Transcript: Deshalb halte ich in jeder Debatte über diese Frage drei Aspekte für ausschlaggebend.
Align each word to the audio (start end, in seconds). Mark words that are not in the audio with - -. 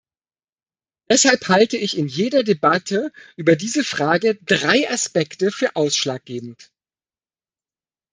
Deshalb 1.11 1.47
halte 1.47 1.77
ich 1.77 1.95
in 1.95 2.07
jeder 2.07 2.41
Debatte 2.41 3.11
über 3.35 3.55
diese 3.55 3.83
Frage 3.83 4.33
drei 4.41 4.89
Aspekte 4.89 5.51
für 5.51 5.75
ausschlaggebend. 5.75 6.71